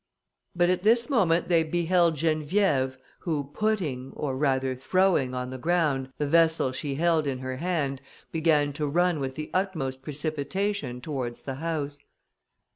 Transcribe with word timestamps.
But 0.55 0.71
at 0.71 0.81
this 0.81 1.11
moment 1.11 1.47
they 1.47 1.61
beheld 1.61 2.15
Geneviève, 2.15 2.97
who 3.19 3.51
putting, 3.53 4.11
or 4.15 4.35
rather 4.35 4.75
throwing, 4.75 5.35
on 5.35 5.51
the 5.51 5.59
ground 5.59 6.09
the 6.17 6.25
vessel 6.25 6.71
she 6.71 6.95
held 6.95 7.27
in 7.27 7.37
her 7.37 7.57
hand, 7.57 8.01
began 8.31 8.73
to 8.73 8.87
run 8.87 9.19
with 9.19 9.35
the 9.35 9.51
utmost 9.53 10.01
precipitation 10.01 11.01
towards 11.01 11.43
the 11.43 11.53
house. 11.61 11.99